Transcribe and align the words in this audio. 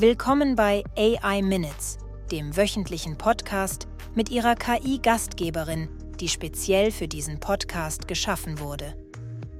Willkommen 0.00 0.54
bei 0.54 0.84
AI 0.96 1.42
Minutes, 1.42 1.98
dem 2.30 2.56
wöchentlichen 2.56 3.18
Podcast 3.18 3.88
mit 4.14 4.30
ihrer 4.30 4.54
KI-Gastgeberin, 4.54 5.88
die 6.20 6.28
speziell 6.28 6.92
für 6.92 7.08
diesen 7.08 7.40
Podcast 7.40 8.06
geschaffen 8.06 8.60
wurde. 8.60 8.94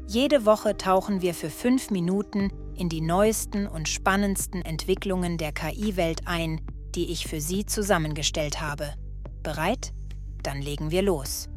Jede 0.06 0.46
Woche 0.46 0.76
tauchen 0.76 1.22
wir 1.22 1.34
für 1.34 1.50
fünf 1.50 1.90
Minuten 1.90 2.52
in 2.76 2.88
die 2.88 3.00
neuesten 3.00 3.66
und 3.66 3.88
spannendsten 3.88 4.64
Entwicklungen 4.64 5.38
der 5.38 5.50
KI-Welt 5.50 6.20
ein, 6.26 6.60
die 6.94 7.10
ich 7.10 7.26
für 7.26 7.40
Sie 7.40 7.66
zusammengestellt 7.66 8.60
habe. 8.60 8.94
Bereit? 9.42 9.92
Dann 10.44 10.62
legen 10.62 10.92
wir 10.92 11.02
los. 11.02 11.48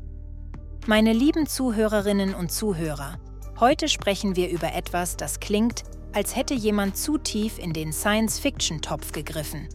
Meine 0.88 1.13
lieben 1.13 1.45
Zuhörerinnen 1.45 2.34
und 2.34 2.52
Zuhörer, 2.52 3.20
heute 3.59 3.88
sprechen 3.88 4.36
wir 4.36 4.50
über 4.50 4.73
etwas, 4.73 5.18
das 5.18 5.39
klingt, 5.39 5.84
als 6.14 6.36
hätte 6.36 6.54
jemand 6.54 6.98
zu 6.98 7.18
tief 7.18 7.57
in 7.59 7.73
den 7.73 7.94
Science-Fiction-Topf 7.94 9.12
gegriffen. 9.12 9.67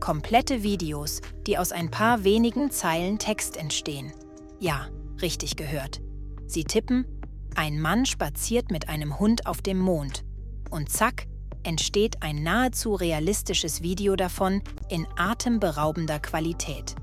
Komplette 0.00 0.62
Videos, 0.62 1.20
die 1.46 1.58
aus 1.58 1.72
ein 1.72 1.90
paar 1.90 2.24
wenigen 2.24 2.70
Zeilen 2.70 3.18
Text 3.18 3.56
entstehen. 3.56 4.12
Ja, 4.58 4.88
richtig 5.20 5.56
gehört. 5.56 6.00
Sie 6.46 6.64
tippen, 6.64 7.06
ein 7.54 7.80
Mann 7.80 8.06
spaziert 8.06 8.70
mit 8.70 8.88
einem 8.88 9.18
Hund 9.18 9.46
auf 9.46 9.62
dem 9.62 9.78
Mond. 9.78 10.24
Und 10.70 10.90
zack, 10.90 11.26
entsteht 11.62 12.22
ein 12.22 12.42
nahezu 12.42 12.94
realistisches 12.94 13.82
Video 13.82 14.16
davon 14.16 14.62
in 14.88 15.06
atemberaubender 15.16 16.18
Qualität. 16.18 16.94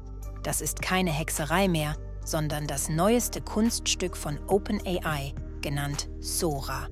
Das 0.44 0.62
ist 0.62 0.82
keine 0.82 1.12
Hexerei 1.12 1.68
mehr, 1.68 1.96
sondern 2.26 2.68
das 2.68 2.90
neueste 2.90 3.42
Kunststück 3.42 4.18
von 4.18 4.40
OpenAI, 4.48 5.34
genannt 5.62 6.10
Sora. 6.20 6.88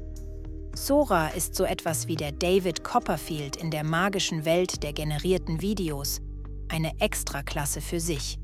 Sora 0.77 1.29
ist 1.29 1.55
so 1.55 1.63
etwas 1.63 2.07
wie 2.07 2.15
der 2.15 2.31
David 2.31 2.83
Copperfield 2.83 3.55
in 3.55 3.71
der 3.71 3.83
magischen 3.83 4.45
Welt 4.45 4.83
der 4.83 4.93
generierten 4.93 5.59
Videos, 5.59 6.21
eine 6.69 6.91
Extraklasse 6.99 7.81
für 7.81 7.99
sich. 7.99 8.37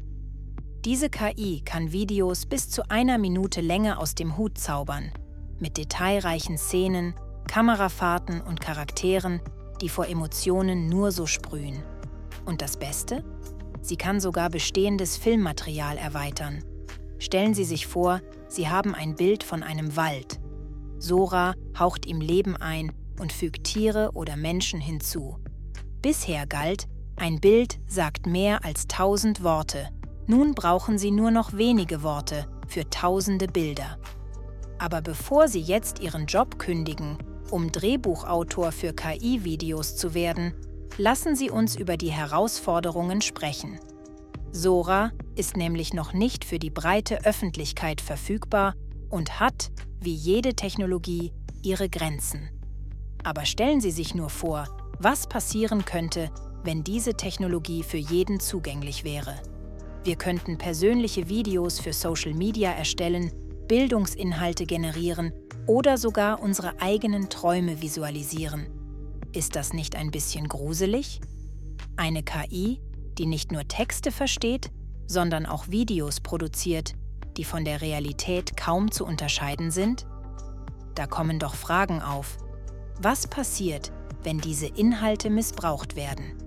Diese 0.84 1.10
KI 1.10 1.62
kann 1.64 1.92
Videos 1.92 2.48
bis 2.48 2.70
zu 2.70 2.90
einer 2.90 3.20
Minute 3.20 3.62
Länge 3.62 4.00
aus 4.00 4.16
dem 4.16 4.36
Hut 4.36 4.58
zaubern, 4.58 5.12
mit 5.60 5.78
detailreichen 5.78 6.58
Szenen, 6.58 7.14
Kamerafahrten 7.48 8.42
und 8.42 8.60
Charakteren, 8.60 9.40
die 9.80 9.90
vor 9.90 10.08
Emotionen 10.08 10.90
nur 10.90 11.12
so 11.12 11.28
sprühen. 11.28 11.84
Und 12.46 12.64
das 12.64 12.78
Beste? 12.78 13.24
Sie 13.82 13.96
kann 13.96 14.20
sogar 14.20 14.50
bestehendes 14.50 15.18
Filmmaterial 15.18 15.98
erweitern. 15.98 16.64
Stellen 17.20 17.54
Sie 17.54 17.66
sich 17.66 17.86
vor, 17.86 18.22
Sie 18.48 18.70
haben 18.70 18.96
ein 18.96 19.16
Bild 19.16 19.44
von 19.44 19.62
einem 19.62 19.96
Wald. 19.96 20.40
Sora 21.04 21.54
haucht 21.78 22.06
ihm 22.06 22.22
Leben 22.22 22.56
ein 22.56 22.94
und 23.20 23.34
fügt 23.34 23.66
Tiere 23.66 24.12
oder 24.14 24.38
Menschen 24.38 24.80
hinzu. 24.80 25.38
Bisher 26.02 26.48
galt, 26.48 26.88
ein 27.18 27.42
Bild 27.42 27.82
sagt 27.88 28.26
mehr 28.26 28.64
als 28.64 28.88
tausend 28.88 29.44
Worte. 29.44 29.90
Nun 30.28 30.56
brauchen 30.56 30.98
Sie 30.98 31.12
nur 31.12 31.30
noch 31.30 31.52
wenige 31.52 32.04
Worte 32.04 32.48
für 32.70 32.90
tausende 32.90 33.48
Bilder. 33.48 33.98
Aber 34.80 35.02
bevor 35.02 35.50
Sie 35.50 35.60
jetzt 35.60 36.00
Ihren 36.00 36.26
Job 36.26 36.58
kündigen, 36.58 37.18
um 37.52 37.70
Drehbuchautor 37.70 38.72
für 38.72 38.94
KI-Videos 38.94 39.98
zu 39.98 40.14
werden, 40.14 40.54
lassen 40.98 41.36
Sie 41.36 41.50
uns 41.50 41.76
über 41.76 41.98
die 41.98 42.12
Herausforderungen 42.12 43.20
sprechen. 43.20 43.78
Sora 44.54 45.12
ist 45.36 45.58
nämlich 45.58 45.94
noch 45.94 46.14
nicht 46.14 46.46
für 46.46 46.60
die 46.60 46.70
breite 46.70 47.26
Öffentlichkeit 47.26 48.00
verfügbar 48.00 48.76
und 49.10 49.42
hat, 49.42 49.70
wie 50.04 50.14
jede 50.14 50.54
Technologie, 50.54 51.34
ihre 51.62 51.90
Grenzen. 51.90 52.50
Aber 53.24 53.46
stellen 53.46 53.82
Sie 53.82 53.92
sich 53.92 54.16
nur 54.16 54.30
vor, 54.30 54.68
was 55.00 55.28
passieren 55.28 55.86
könnte, 55.86 56.30
wenn 56.64 56.84
diese 56.84 57.14
Technologie 57.16 57.84
für 57.84 57.98
jeden 57.98 58.40
zugänglich 58.40 59.04
wäre. 59.04 59.42
Wir 60.04 60.16
könnten 60.16 60.58
persönliche 60.58 61.30
Videos 61.30 61.80
für 61.80 61.94
Social 61.94 62.34
Media 62.34 62.72
erstellen, 62.72 63.32
Bildungsinhalte 63.68 64.66
generieren 64.66 65.32
oder 65.66 65.98
sogar 65.98 66.42
unsere 66.42 66.82
eigenen 66.82 67.30
Träume 67.30 67.82
visualisieren. 67.82 68.68
Ist 69.32 69.56
das 69.56 69.74
nicht 69.74 69.96
ein 69.96 70.12
bisschen 70.12 70.48
gruselig? 70.48 71.22
Eine 71.96 72.24
KI, 72.24 72.82
die 73.18 73.26
nicht 73.26 73.52
nur 73.52 73.68
Texte 73.68 74.12
versteht, 74.12 74.72
sondern 75.08 75.46
auch 75.46 75.70
Videos 75.70 76.20
produziert, 76.20 76.94
die 77.38 77.44
von 77.44 77.66
der 77.66 77.82
Realität 77.82 78.58
kaum 78.58 78.92
zu 78.92 79.06
unterscheiden 79.06 79.72
sind? 79.72 80.06
Da 80.96 81.08
kommen 81.08 81.40
doch 81.40 81.56
Fragen 81.56 82.02
auf. 82.02 82.38
Was 83.02 83.28
passiert, 83.28 83.92
wenn 84.24 84.40
diese 84.40 84.68
Inhalte 84.68 85.30
missbraucht 85.30 85.96
werden? 85.96 86.38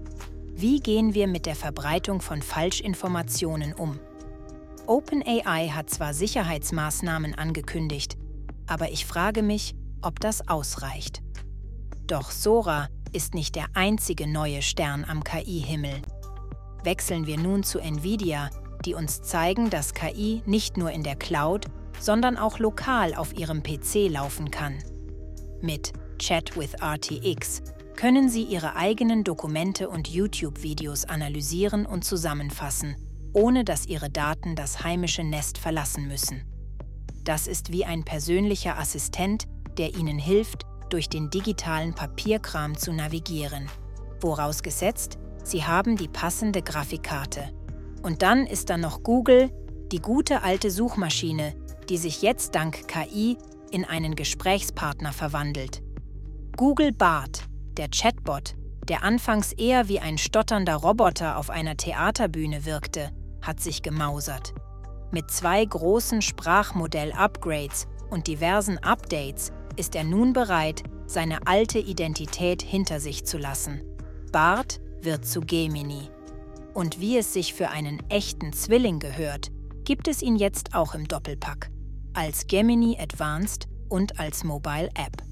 Wie 0.54 0.80
gehen 0.80 1.14
wir 1.14 1.26
mit 1.26 1.47
der 1.47 1.56
Verbreitung 1.56 2.20
von 2.20 2.41
Falschinformationen 2.41 3.72
um? 3.72 3.98
OpenAI 4.86 5.69
hat 5.69 5.91
zwar 5.91 6.14
Sicherheitsmaßnahmen 6.14 7.34
angekündigt, 7.34 8.16
aber 8.66 8.91
ich 8.91 9.04
frage 9.04 9.42
mich, 9.42 9.74
ob 10.00 10.20
das 10.20 10.48
ausreicht. 10.48 11.22
Doch 12.06 12.30
Sora 12.30 12.88
ist 13.12 13.34
nicht 13.34 13.56
der 13.56 13.66
einzige 13.74 14.26
neue 14.26 14.62
Stern 14.62 15.04
am 15.04 15.24
KI-Himmel 15.24 16.03
wechseln 16.86 17.26
wir 17.26 17.36
nun 17.36 17.64
zu 17.64 17.80
Nvidia, 17.80 18.48
die 18.86 18.94
uns 18.94 19.20
zeigen, 19.22 19.69
dass 19.69 19.92
KI 19.92 20.42
nicht 20.47 20.76
nur 20.76 20.91
in 20.91 21.02
der 21.02 21.16
Cloud, 21.16 21.66
sondern 21.98 22.36
auch 22.36 22.58
lokal 22.58 23.14
auf 23.14 23.36
Ihrem 23.36 23.62
PC 23.62 24.08
laufen 24.08 24.50
kann. 24.50 24.78
Mit 25.60 25.92
Chat 26.19 26.56
with 26.56 26.74
RTX 26.80 27.62
können 27.97 28.28
Sie 28.28 28.42
Ihre 28.42 28.76
eigenen 28.76 29.24
Dokumente 29.24 29.88
und 29.88 30.08
YouTube-Videos 30.08 31.06
analysieren 31.06 31.86
und 31.86 32.04
zusammenfassen, 32.04 32.97
ohne 33.32 33.64
dass 33.64 33.86
Ihre 33.86 34.10
Daten 34.10 34.54
das 34.54 34.84
heimische 34.84 35.24
Nest 35.24 35.58
verlassen 35.58 36.06
müssen. 36.06 36.44
Das 37.24 37.47
ist 37.48 37.72
wie 37.72 37.84
ein 37.84 38.04
persönlicher 38.04 38.78
Assistent, 38.78 39.47
der 39.78 39.94
Ihnen 39.94 40.18
hilft, 40.18 40.62
durch 40.91 41.08
den 41.08 41.30
digitalen 41.30 41.94
Papierkram 41.94 42.76
zu 42.76 42.92
navigieren. 42.92 43.68
Vorausgesetzt, 44.20 45.18
Sie 45.42 45.64
haben 45.64 45.97
die 45.97 46.08
passende 46.08 46.62
Grafikkarte. 46.62 47.55
Und 48.06 48.22
dann 48.22 48.46
ist 48.46 48.70
da 48.70 48.76
noch 48.76 49.02
Google, 49.02 49.50
die 49.90 49.98
gute 49.98 50.44
alte 50.44 50.70
Suchmaschine, 50.70 51.56
die 51.88 51.98
sich 51.98 52.22
jetzt 52.22 52.54
dank 52.54 52.86
KI 52.86 53.36
in 53.72 53.84
einen 53.84 54.14
Gesprächspartner 54.14 55.12
verwandelt. 55.12 55.82
Google 56.56 56.92
Bart, 56.92 57.42
der 57.76 57.88
Chatbot, 57.88 58.54
der 58.88 59.02
anfangs 59.02 59.52
eher 59.52 59.88
wie 59.88 59.98
ein 59.98 60.18
stotternder 60.18 60.76
Roboter 60.76 61.36
auf 61.36 61.50
einer 61.50 61.76
Theaterbühne 61.76 62.64
wirkte, 62.64 63.10
hat 63.42 63.58
sich 63.58 63.82
gemausert. 63.82 64.54
Mit 65.10 65.28
zwei 65.32 65.64
großen 65.64 66.22
Sprachmodell-Upgrades 66.22 67.88
und 68.08 68.28
diversen 68.28 68.78
Updates 68.78 69.50
ist 69.74 69.96
er 69.96 70.04
nun 70.04 70.32
bereit, 70.32 70.84
seine 71.08 71.44
alte 71.48 71.80
Identität 71.80 72.62
hinter 72.62 73.00
sich 73.00 73.26
zu 73.26 73.36
lassen. 73.36 73.82
Bart 74.30 74.80
wird 75.00 75.26
zu 75.26 75.40
Gemini. 75.40 76.08
Und 76.76 77.00
wie 77.00 77.16
es 77.16 77.32
sich 77.32 77.54
für 77.54 77.70
einen 77.70 78.03
echten 78.10 78.53
Zwilling 78.53 78.98
gehört, 78.98 79.48
gibt 79.84 80.09
es 80.09 80.20
ihn 80.20 80.37
jetzt 80.37 80.75
auch 80.75 80.94
im 80.94 81.09
Doppelpack, 81.09 81.70
als 82.12 82.48
Gemini 82.48 82.98
Advanced 83.00 83.66
und 83.88 84.20
als 84.20 84.44
Mobile 84.44 84.88
App. 84.88 85.22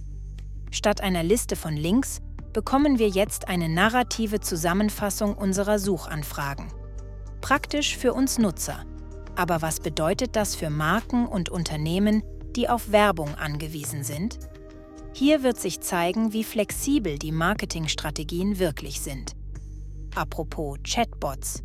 Statt 0.70 1.02
einer 1.02 1.22
Liste 1.22 1.54
von 1.54 1.76
Links 1.76 2.22
bekommen 2.54 2.98
wir 2.98 3.10
jetzt 3.10 3.46
eine 3.46 3.68
narrative 3.68 4.40
Zusammenfassung 4.40 5.34
unserer 5.34 5.78
Suchanfragen. 5.78 6.72
Praktisch 7.42 7.98
für 7.98 8.14
uns 8.14 8.38
Nutzer. 8.38 8.86
Aber 9.36 9.60
was 9.60 9.80
bedeutet 9.80 10.36
das 10.36 10.54
für 10.54 10.70
Marken 10.70 11.26
und 11.26 11.50
Unternehmen, 11.50 12.22
die 12.56 12.70
auf 12.70 12.90
Werbung 12.90 13.34
angewiesen 13.34 14.02
sind? 14.02 14.38
Hier 15.12 15.42
wird 15.42 15.60
sich 15.60 15.82
zeigen, 15.82 16.32
wie 16.32 16.42
flexibel 16.42 17.18
die 17.18 17.32
Marketingstrategien 17.32 18.58
wirklich 18.58 19.02
sind. 19.02 19.36
Apropos 20.14 20.78
Chatbots. 20.84 21.64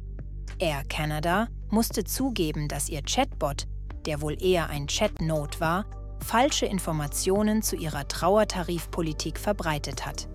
Air 0.57 0.83
Canada 0.89 1.49
musste 1.69 2.03
zugeben, 2.03 2.67
dass 2.67 2.89
ihr 2.89 3.03
Chatbot, 3.03 3.67
der 4.07 4.21
wohl 4.21 4.41
eher 4.41 4.69
ein 4.69 4.87
Chatnode 4.87 5.59
war, 5.59 5.85
falsche 6.19 6.65
Informationen 6.65 7.61
zu 7.61 7.75
ihrer 7.75 8.07
Trauertarifpolitik 8.07 9.37
verbreitet 9.37 10.07
hat. 10.07 10.27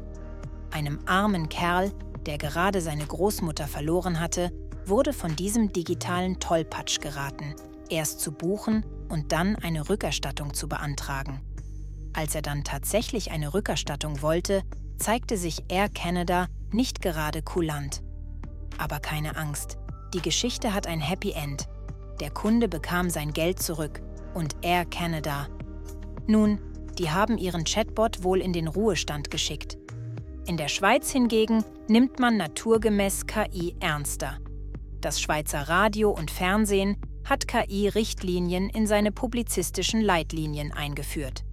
Einem 0.71 1.01
armen 1.07 1.49
Kerl, 1.49 1.93
der 2.25 2.39
gerade 2.39 2.81
seine 2.81 3.05
Großmutter 3.05 3.67
verloren 3.67 4.21
hatte, 4.21 4.53
wurde 4.87 5.13
von 5.13 5.35
diesem 5.35 5.73
digitalen 5.73 6.39
Tollpatsch 6.39 7.01
geraten, 7.01 7.55
erst 7.89 8.21
zu 8.21 8.31
buchen 8.31 8.87
und 9.09 9.33
dann 9.33 9.57
eine 9.57 9.89
Rückerstattung 9.89 10.55
zu 10.55 10.69
beantragen. 10.69 11.41
Als 12.13 12.37
er 12.37 12.43
dann 12.43 12.63
tatsächlich 12.63 13.33
eine 13.33 13.55
Rückerstattung 13.55 14.23
wollte, 14.23 14.63
zeigte 14.99 15.37
sich 15.37 15.65
Air 15.69 15.89
Canada 15.89 16.47
nicht 16.75 17.01
gerade 17.01 17.43
kulant. 17.43 18.03
Aber 18.79 19.01
keine 19.01 19.37
Angst, 19.37 19.79
die 20.13 20.21
Geschichte 20.21 20.75
hat 20.75 20.87
ein 20.87 21.01
Happy 21.01 21.33
End. 21.33 21.69
Der 22.21 22.31
Kunde 22.31 22.69
bekam 22.69 23.11
sein 23.11 23.33
Geld 23.33 23.61
zurück 23.61 24.03
und 24.35 24.57
Air 24.63 24.85
Canada. 24.85 25.49
Nun, 26.27 26.59
die 26.99 27.11
haben 27.11 27.39
ihren 27.39 27.65
Chatbot 27.65 28.23
wohl 28.23 28.41
in 28.41 28.53
den 28.53 28.69
Ruhestand 28.69 29.31
geschickt. 29.31 29.79
In 30.47 30.57
der 30.57 30.69
Schweiz 30.69 31.11
hingegen 31.11 31.65
nimmt 31.89 32.19
man 32.19 32.37
naturgemäß 32.37 33.27
KI 33.27 33.75
ernster. 33.81 34.39
Das 35.01 35.21
Schweizer 35.21 35.69
Radio 35.69 36.11
und 36.11 36.31
Fernsehen 36.31 36.97
hat 37.25 37.49
KI-Richtlinien 37.49 38.69
in 38.69 38.87
seine 38.87 39.11
publizistischen 39.11 40.01
Leitlinien 40.01 40.73
eingeführt. 40.73 41.45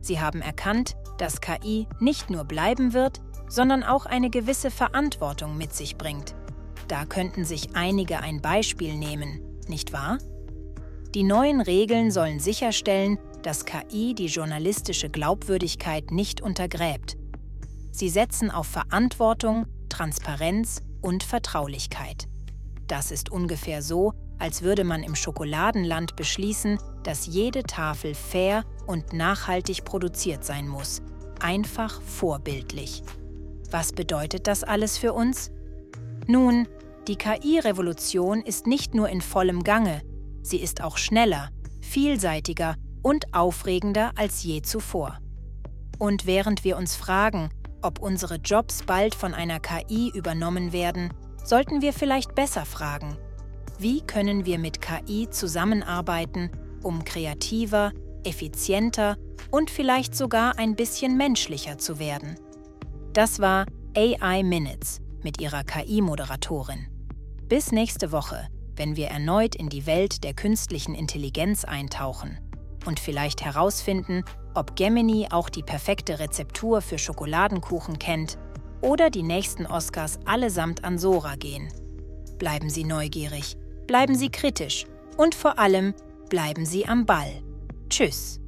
Sie 0.00 0.20
haben 0.20 0.42
erkannt, 0.42 0.96
dass 1.18 1.40
KI 1.40 1.86
nicht 1.98 2.28
nur 2.28 2.44
bleiben 2.44 2.92
wird, 2.92 3.22
sondern 3.48 3.82
auch 3.82 4.06
eine 4.06 4.30
gewisse 4.30 4.70
Verantwortung 4.70 5.56
mit 5.56 5.74
sich 5.74 5.96
bringt. 5.96 6.34
Da 6.88 7.04
könnten 7.04 7.44
sich 7.44 7.74
einige 7.74 8.20
ein 8.20 8.40
Beispiel 8.40 8.96
nehmen, 8.96 9.40
nicht 9.68 9.92
wahr? 9.92 10.18
Die 11.14 11.22
neuen 11.22 11.60
Regeln 11.60 12.10
sollen 12.10 12.40
sicherstellen, 12.40 13.18
dass 13.42 13.64
KI 13.64 14.14
die 14.14 14.26
journalistische 14.26 15.08
Glaubwürdigkeit 15.08 16.10
nicht 16.10 16.40
untergräbt. 16.40 17.16
Sie 17.92 18.08
setzen 18.08 18.50
auf 18.50 18.66
Verantwortung, 18.66 19.66
Transparenz 19.88 20.80
und 21.00 21.22
Vertraulichkeit. 21.22 22.26
Das 22.88 23.10
ist 23.10 23.30
ungefähr 23.30 23.82
so, 23.82 24.12
als 24.38 24.62
würde 24.62 24.82
man 24.82 25.02
im 25.02 25.14
Schokoladenland 25.14 26.16
beschließen, 26.16 26.78
dass 27.04 27.26
jede 27.26 27.62
Tafel 27.62 28.14
fair 28.14 28.64
und 28.86 29.12
nachhaltig 29.12 29.84
produziert 29.84 30.44
sein 30.44 30.66
muss. 30.66 31.02
Einfach 31.40 32.02
vorbildlich. 32.02 33.02
Was 33.74 33.92
bedeutet 33.92 34.46
das 34.46 34.62
alles 34.62 34.98
für 34.98 35.12
uns? 35.12 35.50
Nun, 36.28 36.68
die 37.08 37.16
KI-Revolution 37.16 38.40
ist 38.40 38.68
nicht 38.68 38.94
nur 38.94 39.08
in 39.08 39.20
vollem 39.20 39.64
Gange, 39.64 40.00
sie 40.42 40.58
ist 40.58 40.80
auch 40.80 40.96
schneller, 40.96 41.48
vielseitiger 41.80 42.76
und 43.02 43.34
aufregender 43.34 44.12
als 44.14 44.44
je 44.44 44.62
zuvor. 44.62 45.18
Und 45.98 46.24
während 46.24 46.62
wir 46.62 46.76
uns 46.76 46.94
fragen, 46.94 47.48
ob 47.82 47.98
unsere 47.98 48.36
Jobs 48.36 48.84
bald 48.84 49.12
von 49.12 49.34
einer 49.34 49.58
KI 49.58 50.12
übernommen 50.14 50.72
werden, 50.72 51.12
sollten 51.42 51.82
wir 51.82 51.92
vielleicht 51.92 52.36
besser 52.36 52.66
fragen, 52.66 53.16
wie 53.80 54.02
können 54.02 54.46
wir 54.46 54.60
mit 54.60 54.80
KI 54.82 55.28
zusammenarbeiten, 55.30 56.52
um 56.84 57.04
kreativer, 57.04 57.90
effizienter 58.22 59.16
und 59.50 59.68
vielleicht 59.68 60.14
sogar 60.14 60.60
ein 60.60 60.76
bisschen 60.76 61.16
menschlicher 61.16 61.76
zu 61.76 61.98
werden. 61.98 62.36
Das 63.14 63.38
war 63.38 63.66
AI 63.96 64.42
Minutes 64.42 65.00
mit 65.22 65.40
ihrer 65.40 65.62
KI-Moderatorin. 65.62 66.88
Bis 67.48 67.70
nächste 67.70 68.10
Woche, 68.10 68.48
wenn 68.74 68.96
wir 68.96 69.06
erneut 69.06 69.54
in 69.54 69.68
die 69.68 69.86
Welt 69.86 70.24
der 70.24 70.34
künstlichen 70.34 70.96
Intelligenz 70.96 71.64
eintauchen 71.64 72.40
und 72.86 72.98
vielleicht 72.98 73.44
herausfinden, 73.44 74.24
ob 74.54 74.74
Gemini 74.74 75.28
auch 75.30 75.48
die 75.48 75.62
perfekte 75.62 76.18
Rezeptur 76.18 76.80
für 76.80 76.98
Schokoladenkuchen 76.98 78.00
kennt 78.00 78.36
oder 78.80 79.10
die 79.10 79.22
nächsten 79.22 79.64
Oscars 79.64 80.18
allesamt 80.24 80.82
an 80.82 80.98
Sora 80.98 81.36
gehen. 81.36 81.72
Bleiben 82.38 82.68
Sie 82.68 82.82
neugierig, 82.82 83.56
bleiben 83.86 84.16
Sie 84.16 84.28
kritisch 84.28 84.86
und 85.16 85.36
vor 85.36 85.60
allem 85.60 85.94
bleiben 86.30 86.66
Sie 86.66 86.88
am 86.88 87.06
Ball. 87.06 87.44
Tschüss. 87.88 88.40